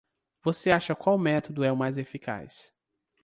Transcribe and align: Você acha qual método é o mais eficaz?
Você 0.41 0.71
acha 0.71 0.95
qual 0.95 1.15
método 1.19 1.63
é 1.63 1.71
o 1.71 1.77
mais 1.77 1.99
eficaz? 1.99 2.73